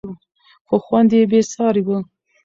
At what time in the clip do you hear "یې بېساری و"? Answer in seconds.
1.17-1.87